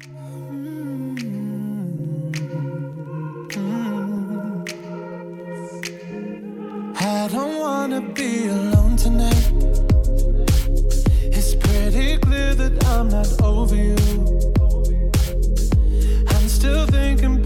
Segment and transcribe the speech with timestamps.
[0.00, 0.36] Mm.
[6.98, 9.52] I don't wanna be alone tonight.
[11.32, 13.96] It's pretty clear that I'm not over you.
[16.28, 17.45] I'm still thinking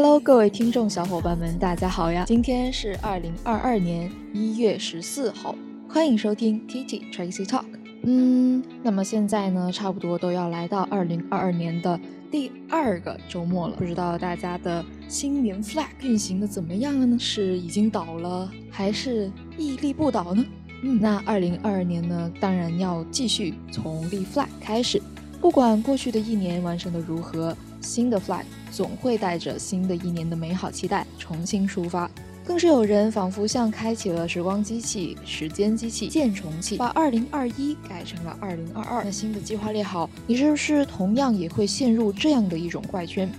[0.00, 2.24] Hello，各位听众小伙伴们，大家好呀！
[2.24, 5.56] 今天是二零二二年一月十四号，
[5.88, 7.64] 欢迎收听 TT Tracy Talk。
[8.04, 11.98] 嗯，那么现在呢，差不多都要来到二零二二年的
[12.30, 17.18] 第二个周末了，不知道大家的新年 flag 运行的怎么样了呢？
[17.18, 20.46] 是已经倒了，还是屹立不倒呢？
[20.84, 25.02] 嗯，那二零二二年呢，当然要继续从立 flag 开始，
[25.40, 32.10] 不管过去的一年完成的如何，新的 fly 总会带着新的一年的美好期待重新出发。
[32.44, 39.04] 更是有人仿佛像开启了时光机器、时间机器、建重器，把2021改成了2022。
[39.04, 43.30] 那新的计划列好，你是不是同样也会陷入这样的一种怪圈？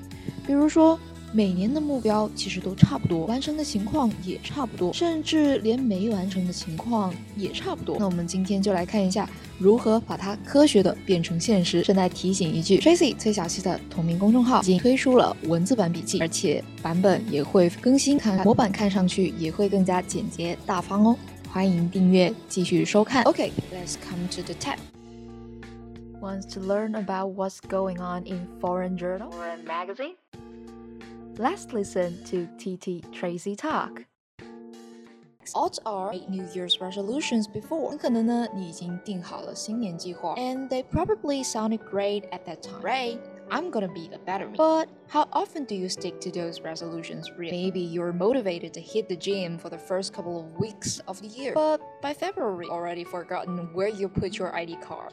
[0.46, 0.98] 比如说。
[1.32, 7.98] 每年的目标其实都差不多，完成的情况也差不多，甚至连没完成的情况也差不多。
[8.00, 11.84] 那我们今天就来看一下如何把它科学的变成现实。
[11.84, 21.16] 顺带提醒一句，Tracy 崔小溪的同名公众号已经推出了文字版笔记，而且版本也会更新，看模板看上去也会更加简洁大方哦。
[21.52, 23.24] 欢迎订阅，继续收看。
[23.26, 24.78] OK，let's、come to the tab.
[26.22, 30.16] Wants to learn about what's going on in foreign journal or a magazine?
[31.39, 34.05] Let's listen to TT Tracy talk.
[35.55, 37.91] Odds are made New Year's resolutions before.
[37.91, 42.81] 很可能呢，你已经定好了新年计划，and they probably sounded great at that time.
[42.81, 43.19] Right?
[43.51, 44.57] I'm gonna be the better me.
[44.57, 47.31] But how often do you stick to those resolutions?
[47.37, 47.51] Really?
[47.71, 51.29] Maybe you're motivated to hit the gym for the first couple of weeks of the
[51.29, 55.13] year, but by February, already forgotten where you put your ID card.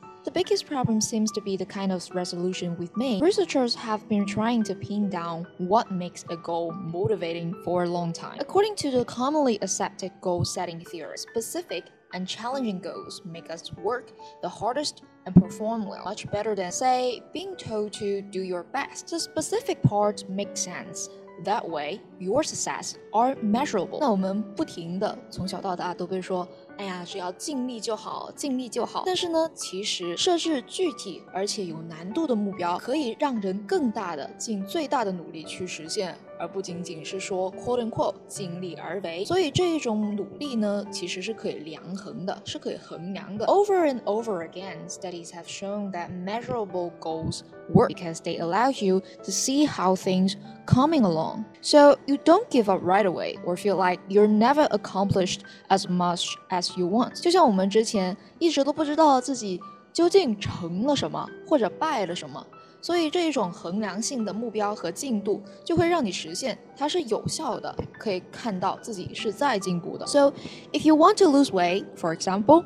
[0.24, 3.22] The biggest problem seems to be the kind of resolution we've made.
[3.22, 8.12] Researchers have been trying to pin down what makes a goal motivating for a long
[8.12, 8.38] time.
[8.40, 14.10] According to the commonly accepted goal setting theory, specific and challenging goals make us work
[14.42, 19.08] the hardest and perform well, much better than, say, being told to do your best.
[19.10, 21.08] The specific parts make sense.
[21.44, 23.98] That way, your success are measurable.
[24.00, 26.48] 那我们不停的从小到大都被说，
[26.80, 29.02] 哎呀，只要尽力就好，尽力就好。
[29.06, 36.14] 但是呢，其实设置具体而且有难度的目标，可以让人更大的尽最大的努力去实现。
[36.38, 43.46] 而不仅仅是说 “quote unquote” 尽力而为，所以这一种努力呢，其实是可以量衡的，是可以衡量的。
[43.46, 47.40] Over and over again, studies have shown that measurable goals
[47.72, 50.34] work because they allow you to see how things
[50.66, 51.44] coming along.
[51.62, 56.36] So you don't give up right away or feel like you're never accomplished as much
[56.50, 57.20] as you want.
[57.20, 59.60] 就像我们之前一直都不知道自己
[59.92, 62.46] 究竟成了什么，或者败了什么。
[62.80, 70.06] 所以这一种衡量性的目标和进度，就会让你实现它是有效的，可以看到自己是在进步的。
[70.06, 70.32] So
[70.72, 72.64] if you want to lose weight, for example.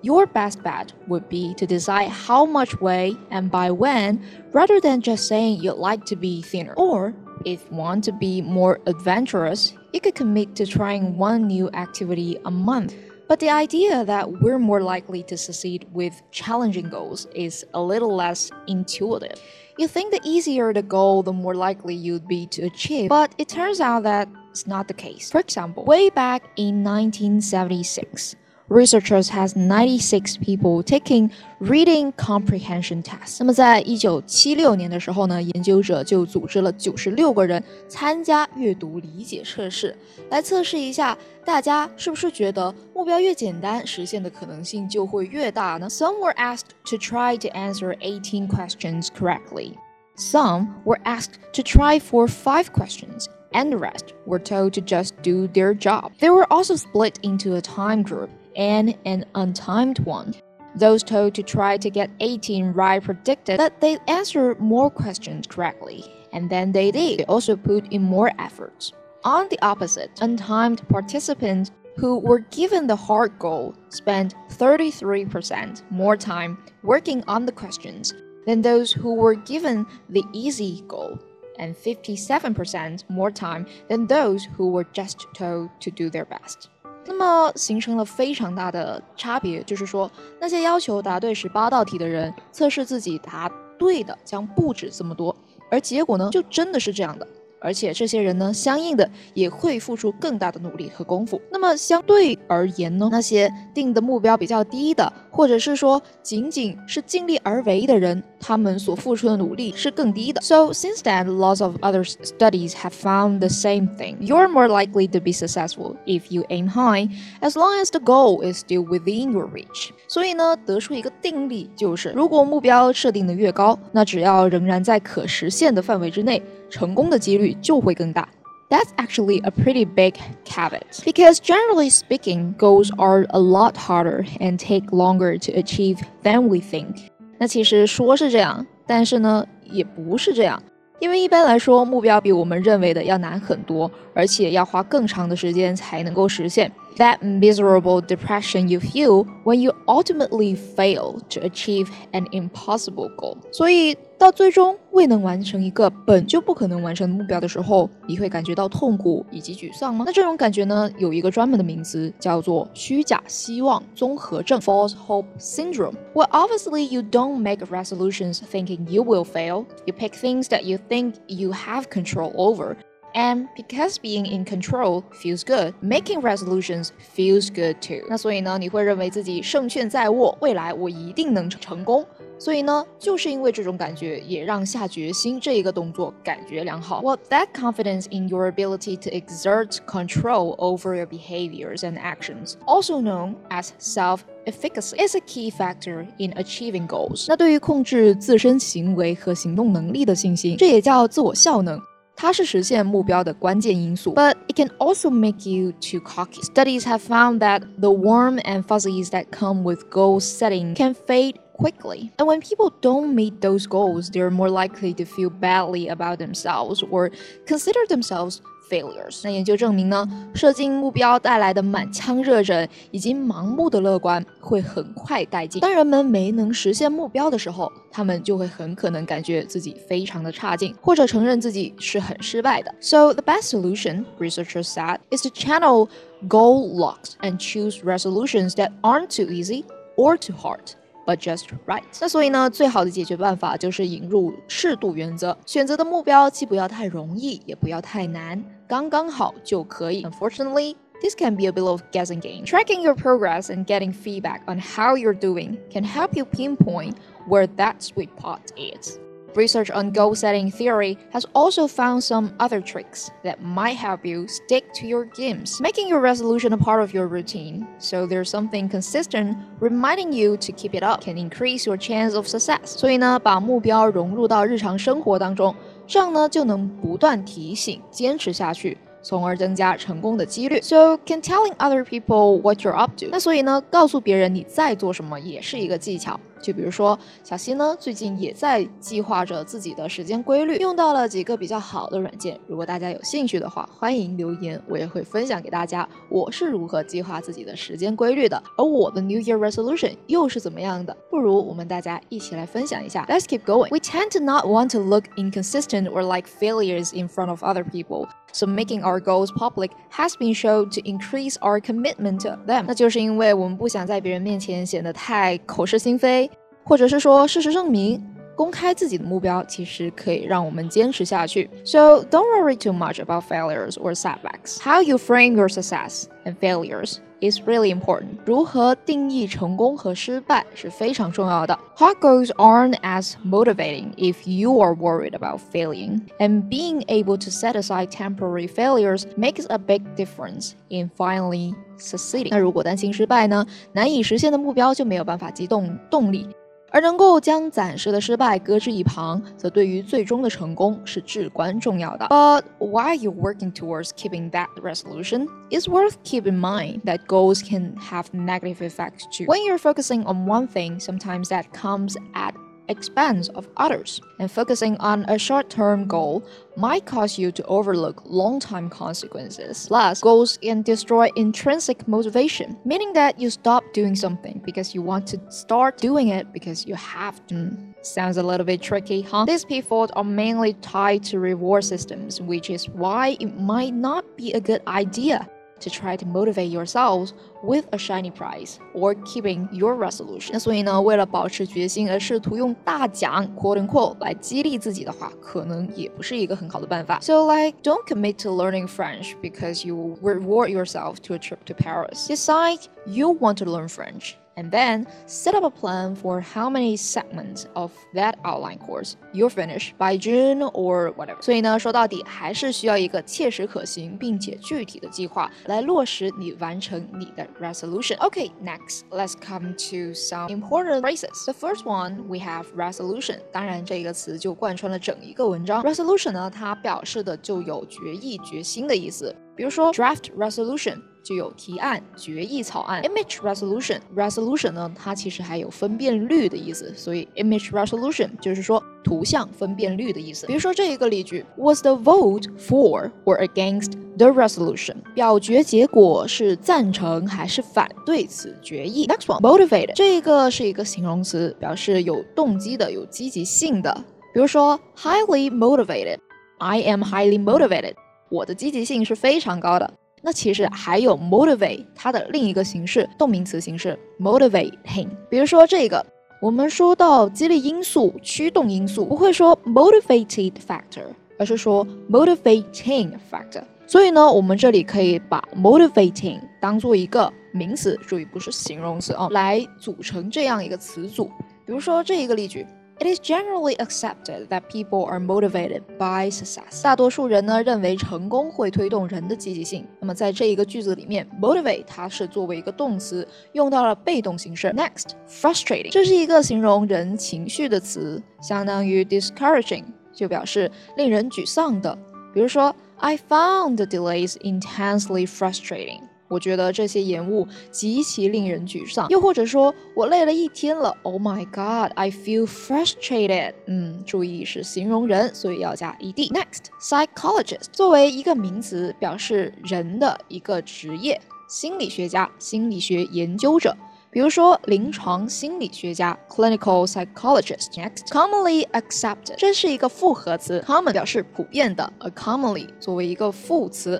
[0.00, 4.20] Your best bet would be to decide how much weight and by when,
[4.52, 6.72] rather than just saying you'd like to be thinner.
[6.76, 7.14] Or,
[7.44, 12.38] if you want to be more adventurous, you could commit to trying one new activity
[12.44, 12.94] a month.
[13.27, 18.13] But the idea that we're more likely to succeed with challenging goals is a little
[18.13, 19.41] less intuitive.
[19.77, 23.49] You think the easier the goal, the more likely you'd be to achieve, but it
[23.49, 25.31] turns out that it's not the case.
[25.31, 28.35] For example, way back in 1976,
[28.68, 33.38] researchers has 96 people taking reading comprehension tests。
[33.38, 39.96] 那么在一九七六年的时候呢，研究者就组织了九十六个人参加阅读理解测试，
[40.28, 41.16] 来测试一下
[41.46, 45.88] 大家是不是觉得目标越简单，实现的可能性就会越大呢？
[45.88, 49.72] Some were asked to try to answer 18 questions correctly.
[50.16, 55.12] Some were asked to try for five questions and the rest were told to just
[55.22, 56.10] do their job.
[56.20, 60.33] They were also split into a time group and an untimed one.
[60.75, 66.03] Those told to try to get 18 right predicted that they'd answer more questions correctly,
[66.31, 67.19] and then they did.
[67.19, 68.91] They also put in more efforts.
[69.23, 76.57] On the opposite, untimed participants who were given the hard goal spent 33% more time
[76.81, 78.13] working on the questions
[78.45, 81.19] than those who were given the easy goal
[81.59, 86.69] and 57% more time than those who were just told to do their best.
[87.05, 90.09] 那么形成了非常大的差别，就是说
[90.39, 95.35] 那些要求答对十八道题的人，测试自己答对的将不止这么多，
[95.69, 97.27] 而结果呢，就真的是这样的。
[97.59, 101.41] 而且这些人呢，相应的也会付出更大的努力和功夫。
[101.49, 110.40] 那么相对而言呢，那些定的目标比较低的，或者是说仅仅是尽力而为的人，他们所付出的努力是更低的。
[110.40, 114.16] So since then, lots of other studies have found the same thing.
[114.20, 117.08] You're more likely to be successful if you aim high,
[117.40, 119.90] as long as the goal is still within your reach.
[120.08, 126.42] 所以呢，得出一个定理就是，如果目标设定的越高，那只要仍然在可实现的范围之内。
[126.70, 128.28] 成功的几率就会更大。
[128.68, 131.00] That's actually a pretty big caveat.
[131.02, 136.58] Because generally speaking, goals are a lot harder and take longer to achieve than we
[136.58, 137.08] think.
[137.37, 140.61] 那其实说是这样，但是呢，也不是这样。
[140.99, 146.71] 因为一般来说，目标比我们认为的要难很多，而且要花更长的时间才能够实现。
[146.96, 153.36] That miserable depression you feel when you ultimately fail to achieve an impossible goal。
[153.52, 160.04] 所以到最终未能完成一个本就不可能完成的目标的时候，你会感觉到痛苦以及沮丧吗？
[160.04, 169.66] 那这种感觉呢，有一个专门的名词，叫做虚假希望综合症 （false hope syndrome）。Well, obviously you don't make resolutions thinking you will fail.
[169.86, 172.74] You pick things that you think you have control over.
[173.14, 178.06] And because being in control feels good, making resolutions feels good too.
[178.08, 182.06] 那所以呢，你会认为自己胜券在握，未来我一定能成功。
[182.38, 187.00] 所以呢，就是因为这种感觉，也让下决心这一个动作感觉良好。
[187.00, 193.36] Well, that confidence in your ability to exert control over your behaviors and actions, also known
[193.48, 197.24] as self-efficacy, is a key factor in achieving goals.
[197.26, 201.80] 那对于控制自身行为和行动能力的信心，这也叫自我效能。
[202.16, 206.42] 它是实现目标的关键因素，but it can also make you too cocky.
[206.42, 211.36] Studies have found that the warm and fuzzies that come with goal setting can fade
[211.56, 212.10] quickly.
[212.16, 216.82] And when people don't meet those goals, they're more likely to feel badly about themselves
[216.90, 217.10] or
[217.46, 218.42] consider themselves
[218.73, 219.21] failures。
[219.23, 225.61] 那研究证明呢，设定目标带来的满腔热忱以及盲目的乐观会很快殆尽。
[225.61, 232.73] 当人们没能实现目标的时候，他们就会很可能感觉自己非常的差劲，或者承认自己是很失败的。
[232.81, 235.89] So the best solution, researchers said, is to channel
[236.27, 239.65] goal locks and choose resolutions that aren't too easy
[239.95, 240.73] or too hard.
[241.05, 241.83] But just right。
[241.99, 250.04] 那所以呢，最好的解决办法就是引入适度原则，选择的目标既不要太容易，也不要太难，刚刚好就可以。
[250.04, 252.44] Unfortunately。This can be a bit of guessing game.
[252.44, 256.96] Tracking your progress and getting feedback on how you're doing can help you pinpoint
[257.28, 258.98] where that sweet spot is.
[259.36, 264.26] Research on goal setting theory has also found some other tricks that might help you
[264.26, 267.64] stick to your games, making your resolution a part of your routine.
[267.78, 272.26] So there's something consistent reminding you to keep it up can increase your chance of
[272.26, 272.76] success.
[272.76, 275.54] 所以呢，把目标融入到日常生活当中，
[275.85, 278.77] 这样呢就能不断提醒、坚持下去。
[279.05, 280.61] 从而增加成功的几率。
[280.61, 283.07] So can telling other people what you're up to？
[283.11, 286.17] 那所以呢，告诉别人你在做什么也是一个技巧。
[286.43, 292.37] 就比如说，小溪呢最近也在计划着自己的时间规律，用到了几个比较好的软件。
[292.47, 298.43] 如果大家有兴趣的话，欢迎留言，我也会分享给大家我是如何计划自己的时间规律的。
[298.57, 300.95] 而我的 New Year Resolution 又是怎么样的？
[301.09, 303.05] 不如我们大家一起来分享一下。
[303.07, 303.69] Let's keep going.
[303.69, 307.63] We tend to not want to look inconsistent or like failures in front of other
[307.63, 308.07] people.
[308.33, 312.65] So making our goals public has been shown to increase our commitment to them。
[312.67, 316.29] 那就是因为我们不想在别人面前显得太口是心非。
[316.64, 318.02] 或者是说，事实证明，
[318.36, 321.48] 公开自己的目标其实可以让我们坚持下去。
[321.64, 324.60] So don't worry too much about failures or setbacks.
[324.60, 328.18] How you frame your success and failures is really important。
[328.24, 331.58] 如何定义成功和失败是非常重要的。
[331.76, 337.54] Hard goals aren't as motivating if you are worried about failing, and being able to set
[337.54, 342.28] aside temporary failures makes a big difference in finally succeeding。
[342.30, 343.44] 那如果担心失败呢？
[343.72, 346.28] 难以实现的目标就没有办法激动动力。
[346.72, 352.06] 而能够将暂时的失败搁置一旁，则对于最终的成功是至关重要的。
[352.08, 357.74] But while you're working towards keeping that resolution, it's worth keeping in mind that goals can
[357.76, 359.24] have negative effects too.
[359.24, 362.34] When you're focusing on one thing, sometimes that comes at
[362.67, 368.01] expense of others, and focusing on a short term goal might cause you to overlook
[368.05, 369.67] long term consequences.
[369.67, 375.07] Plus, goals can destroy intrinsic motivation, meaning that you stop doing something because you want
[375.07, 377.35] to start doing it because you have to.
[377.35, 377.71] Hmm.
[377.81, 379.25] Sounds a little bit tricky, huh?
[379.25, 384.31] These pitfalls are mainly tied to reward systems, which is why it might not be
[384.31, 385.27] a good idea
[385.62, 387.12] to try to motivate yourselves
[387.42, 390.30] with a shiny prize or keeping your resolution。
[390.32, 397.00] 那所以呢，为了保持决心而试图用大奖 quote unquote 来激励自己的话，可能也不是一个很好的办法。
[397.00, 402.06] So like, don't commit to learning French because you reward yourself to a trip to Paris.
[402.06, 406.76] Decide you want to learn French and then set up a plan for how many
[406.76, 411.20] segments of that outline course you'll finish by June or whatever.
[411.20, 417.96] 所以呢，说到底还是需要一个切实可行并且具体的计划来落实你完成你的 resolution.
[417.96, 421.24] Okay, next, let's come to some important phrases.
[421.24, 423.18] The first one we have resolution.
[423.32, 425.64] 当然，这个词就贯穿了整一个文章。
[425.64, 429.12] resolution 呢，它表示的就有决议、决心的意思。
[429.34, 432.81] 比如说 draft resolution 就有提案、决议草案。
[432.83, 440.25] image resolution resolution 呢，它其实还有分辨率的意思，所以 image resolution 就是说图像分辨率的意思。
[440.25, 444.75] 比如说这一个例句：Was the vote for or against the resolution？
[444.95, 453.83] 表决结果是赞成还是反对此决议？Next one motivated 这个是一个形容词，表示有动机的、有积极性的。
[454.13, 457.73] 比如说 highly motivated，I am highly motivated。
[458.09, 459.73] 我的积极性是非常高的。
[460.05, 464.89] 那其实还有 motivate 它的另一个形式，动名词形式 motivating。
[465.09, 465.85] 比如说这个，
[466.21, 470.83] 我们说到激励因素、驱动因素，不会说 motivated factor，
[471.17, 473.43] 而是说 motivating factor。
[473.65, 481.05] 所以呢，我们这里可以把 motivating 当做一个名词，注意不是形容词啊，来组成这样一个词组。
[481.45, 482.45] 比如说这一个例句。
[482.82, 486.62] It is generally accepted that people are motivated by success。
[486.62, 489.66] 大多数人呢认为成功会推动人的积极性。
[489.80, 494.48] 那么在这一个句子里面，motivate 它是作为一个动词用到了被动形式。
[494.50, 501.76] Next, frustrating，这是一个形容人情绪的词，相当于 discouraging，就表示令人沮丧的。
[502.14, 505.80] 比如说，I found the delays intensely frustrating。
[506.07, 508.87] 我觉得这些延误极其令人沮丧。
[508.89, 513.33] 又或者说，我累了一天了，Oh my God, I feel frustrated。
[513.47, 516.11] 嗯，注意是形容人，所以要加 ed。
[516.11, 523.55] Next, psychologist 作为一个名词，表示人的一个职业，心理学家、心理学研究者。
[523.89, 527.53] 比如说，临床心理学家 （clinical psychologist）。
[527.53, 533.79] Next, commonly accepted 这是一个复合词，common 表示普遍的，a commonly 作为一个副词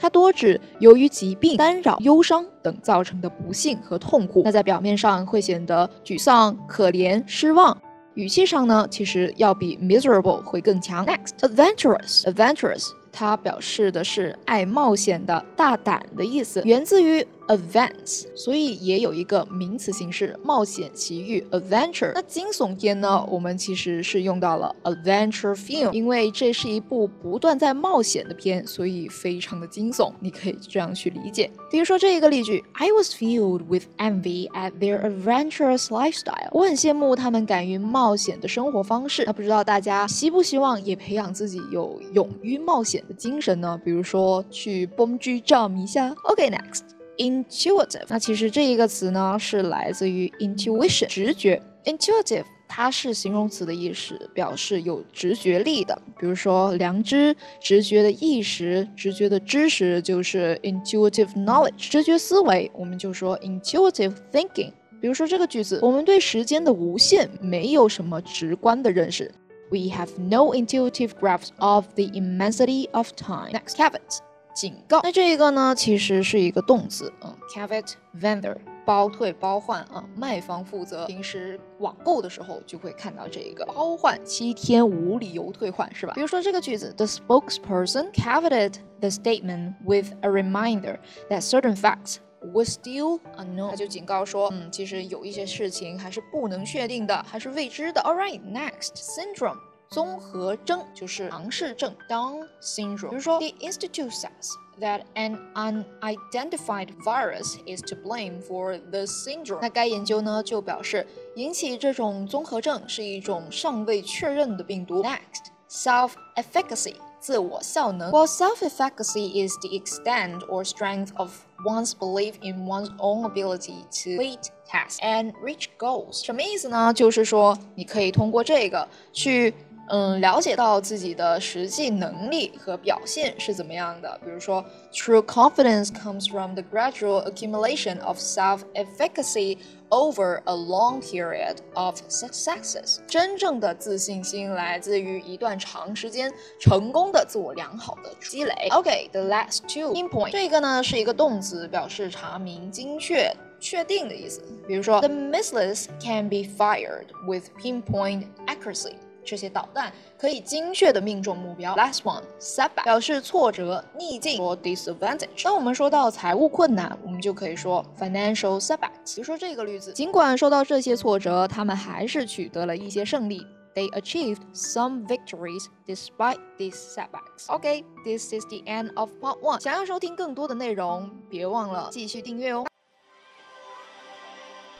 [0.02, 4.42] 它多指由于疾病、干扰、忧伤等造成的不幸和痛苦。
[4.44, 7.80] 那在表面上会显得沮丧、可怜、失望，
[8.16, 11.06] 语气上呢，其实要比 miserable 会更强。
[11.06, 22.12] Next, adventurous, adventurous 它表示的是爱冒险的、大胆的意思，源自于 advance，所以也有一个名词形式冒险奇遇 adventure。
[22.16, 31.52] 那惊悚片呢，我们其实是用到了 adventure film，因为这是一部不断在冒险的片，所以非常的惊悚，你可以这样去理解。
[31.70, 36.50] 比如说这一个例句：I was filled with envy at their adventurous lifestyle。
[36.52, 39.26] 我很羡慕他们敢于冒险的生活方式。
[39.26, 43.80] 那不知道大家希不希望也培养自己有勇于冒险的精神呢？
[43.84, 46.14] 比如说去蹦极 jump 一下。
[46.24, 47.01] OK，next。
[47.18, 48.06] intuitive。
[48.08, 51.62] 那其实这一个词呢，是来自于 intuition，直觉。
[51.86, 56.00] intuitive 它是形容词的意思，表示有直觉力的。
[56.20, 61.90] 比如说，良知、直觉的意识、直觉的知识就是 intuitive knowledge。
[61.90, 64.72] 直觉思维，我们就说 intuitive thinking。
[65.02, 69.32] 比如说这个句子，我们对时间的无限没有什么直观的认识。
[69.72, 73.52] We have no intuitive grasp of the immensity of time.
[73.52, 74.20] Next, caveat.
[74.54, 78.56] 警告，那这一个呢，其实是一个动词，嗯，caveat vendor，
[78.86, 81.06] 包退包换啊，卖方负责。
[81.06, 86.14] 平时网购的时候就会看到这一个包换七天无理由退换，是吧？
[86.14, 90.98] 比如说这个句子，the spokesperson caveated the statement with a reminder
[91.30, 92.18] that certain facts
[92.54, 93.70] were still unknown。
[93.70, 98.02] 他就警告说，嗯，其实有一些事情还是不能确定的，还是未知的。
[98.02, 99.58] All right, next syndrome。
[99.91, 103.11] 综合征就是唐氏症 Down syndrome。
[103.11, 109.61] 比如说，The institute says that an unidentified virus is to blame for the syndrome。
[109.63, 111.07] 那该研究呢就表示，
[111.37, 115.03] 引起这种综合症是一种尚未确认的病毒。
[115.03, 116.97] Next, self-efficacy。
[117.19, 118.13] 自我效能。
[118.13, 121.33] While self-efficacy is the extent or strength of
[121.65, 126.25] one's belief in one's own ability to complete tasks and reach goals。
[126.25, 126.93] 什么意思呢？
[126.93, 129.53] 就是说，你可以通过这个去
[129.92, 134.18] 嗯，了解到自己的实际能力和表现是怎么样的。
[134.24, 139.58] 比如说，True confidence comes from the gradual accumulation of self-efficacy
[139.90, 143.00] over a long period of successes。
[143.06, 148.70] 真正的自信心来自于一段长时间成功的自我良好的积累。
[148.72, 154.42] OK，the last two pinpoint，这个呢是一个动词，表示查明、精确、确定的意思。
[154.66, 158.94] 比如说，The missiles can be fired with pinpoint accuracy。
[159.24, 161.76] 这些导弹可以精确的命中目标。
[161.76, 165.44] Last one, setback 表示挫折、逆境或 disadvantage。
[165.44, 169.16] 当我们说到财务困难，我们就可以说 financial setbacks。
[169.16, 173.46] 比如说这个例子，尽管受到这些挫折，他们还是取得了一些胜利。
[173.74, 177.46] They achieved some victories despite these setbacks.
[177.48, 179.62] Okay, this is the end of part one.
[179.62, 182.66] 想要收听更多的内容，别忘了继续订阅哦。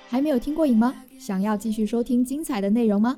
[0.10, 0.94] 还没有听过瘾吗？
[1.18, 3.18] 想要继续收听精彩的内容吗？